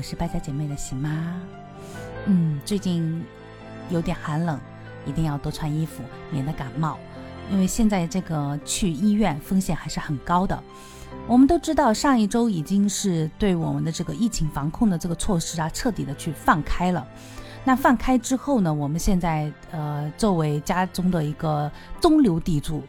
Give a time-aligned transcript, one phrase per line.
[0.00, 1.10] 我是败家姐妹的喜妈。
[2.24, 3.22] 嗯，最近
[3.90, 4.58] 有点寒冷，
[5.04, 6.98] 一定要多穿衣服，免得感冒。
[7.52, 10.58] 因为现在这个去医院风险还是很高的。
[11.26, 17.06] 我们都知道，上一周已经是对我们的这个疫情防控的这个措施啊，彻底的去放开了。
[17.62, 22.82] 那放开之后呢，我们现在呃，作为家中的一个中流砥柱，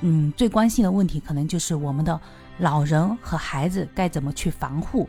[0.00, 2.18] 嗯，最关心的问题可能就是我们的
[2.56, 5.06] 老人和孩子该怎么去防护，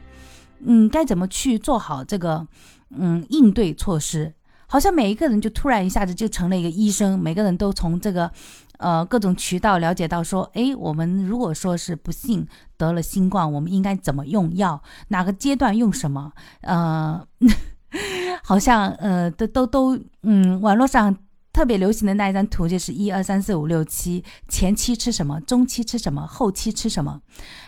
[0.59, 2.47] 嗯，该怎么去做好这个
[2.89, 4.33] 嗯应对措施。
[4.67, 8.31] 好像每一个人就突然一下子就成了一个医生，每个人都从这个。
[8.77, 14.83] 呃，各种渠道了解到说，哎，我们如果说是不幸得了新冠，我们应该怎么用药？
[15.07, 16.33] 哪个阶段用什么？
[16.59, 17.25] 呃，
[18.43, 21.15] 好像呃，都都都，嗯，网络上
[21.55, 27.21] 特别流行的那一张图就是一二三四五六七，前期吃什么，中期吃什么，后期吃什么？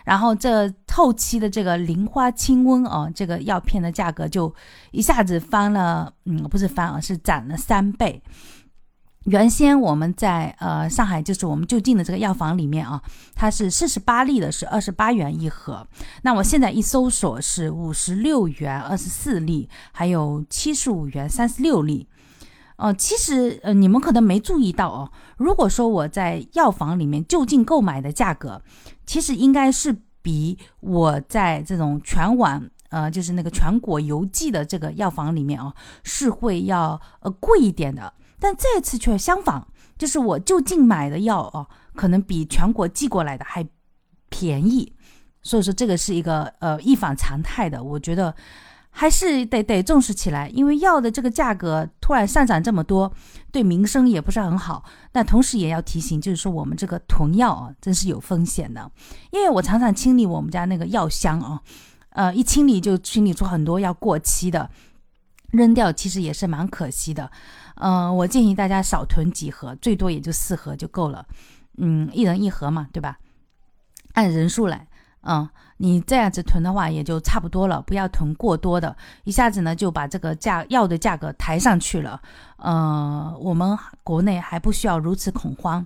[0.04, 4.54] 然后这后期的这个零花清瘟哦，这个药片的价格就
[4.92, 8.22] 一下子翻了，嗯，不是翻啊，是涨了三倍。
[9.28, 13.02] 原先我们在呃上海，就是我们就近的这个药房里面啊，
[13.36, 15.88] 它是四十八粒的，是二十八元一盒。
[16.24, 22.10] 那我现在一搜索是五十六元二十四粒，还有七十五元三十六粒。
[22.78, 28.62] 哦，其实呃你们可能没注意到哦，如果说我在药房里面就近购买的价格，
[29.06, 38.14] 其实应该是比我在这种全网呃就是那个全国邮寄的这个药房里面啊，是会要呃贵一点的。
[38.40, 39.66] 但这次却相反，
[39.98, 43.68] 就是我就近买的药哦，可能比全国寄过来的还
[44.30, 44.94] 便宜，
[45.42, 48.36] 所以说这个是一个呃一反常态的，我觉得
[49.00, 53.14] 还是得得重视起来，因为药的这个价格突然上涨这么多，
[53.52, 54.84] 对民生也不是很好。
[55.12, 58.92] 但同时也要提醒，就是说我们这个囤药啊，真是有风险的，
[59.30, 61.62] 因为我常常清理我们家那个药箱啊，
[62.10, 64.68] 呃，一清理就清理出很多要过期的，
[65.52, 67.30] 扔掉其实也是蛮可惜的。
[67.76, 71.24] 嗯，我建议大家少囤几盒，最多也就四盒就够了。
[71.78, 73.20] 嗯，一人一盒嘛，对吧？
[74.14, 74.87] 按人数来，
[75.28, 78.96] 嗯，你这样子囤的话也就差不多了，不要囤过多的，
[79.26, 82.22] 一下子呢就把这个价药的价格抬上去了。
[82.58, 85.86] 呃，我们国内还不需要如此恐慌，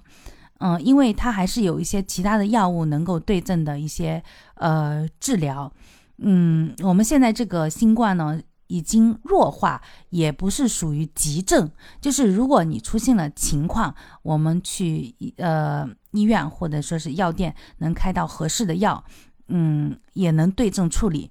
[0.59, 4.23] 嗯，因为它还是有一些其他的药物能够对症的一些
[4.55, 5.71] 呃治疗。
[6.17, 8.39] 嗯，我们现在这个新冠呢。
[8.71, 9.81] 已经弱化，
[10.11, 11.69] 也不是属于急症。
[11.99, 19.03] 就是如果你出现了情况，我们去呃医院或者说是药店能开到合适的药，
[19.51, 21.29] 嗯，也能对症处理。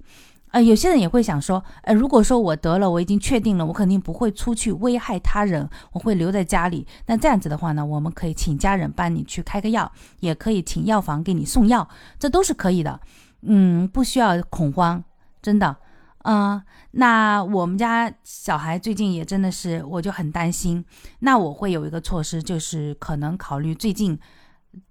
[0.53, 6.84] 呃，有些人也会想说，呃，如果说我得了，我已经确定了，我肯定不会出去危害他人，我会留在家里。
[7.06, 11.88] 那这样子的话呢，我们可以请家人帮你去开个药，也可以请药房给你送药，
[12.19, 13.00] 这都是可以的。
[13.42, 15.03] 嗯，不需要恐慌，
[15.41, 15.76] 真的。
[16.25, 16.60] 嗯，
[16.91, 20.84] 那我们家小孩最近也真的是，我就很担心。
[21.20, 24.19] 那我会有一个措施，就是可能考虑最近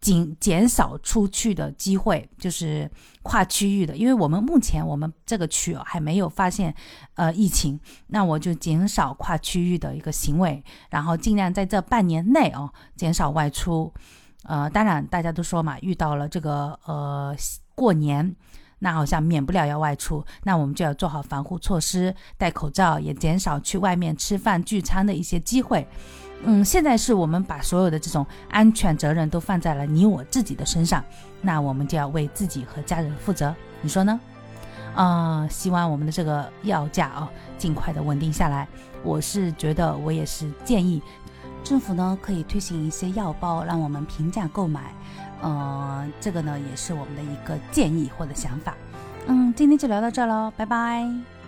[0.01, 2.89] 减减少出去的机会，就是
[3.23, 6.73] 跨区域的，因为我们目前我们这个区还没有发现
[7.15, 13.93] 呃疫情，那我就减少跨区域的一个行为，然后尽量在这半年内哦减少外出。
[14.43, 17.35] 呃，当然大家都说嘛，遇到了这个呃
[17.75, 18.35] 过年。
[18.81, 25.85] 那好像免不了要外出，那我们就要做好防护措施，戴口罩，也减少去外面吃饭聚餐的一些机会。
[26.43, 31.03] 嗯，现在是我们把所有的这种安全责任都放在了你我自己的身上，
[31.41, 34.19] 那我们就要为自己和家人负责，你说呢？
[34.95, 38.67] 啊，希望我们的这个药价啊尽快的稳定下来。
[39.03, 41.01] 我是觉得，我也是建议
[41.63, 44.93] 政府呢可以推行一些药包，让我们平价购买。
[45.41, 48.75] 呃，这个呢也是我们的一个建议或者想法。
[49.27, 51.38] 嗯，今天就聊到这儿喽，拜拜。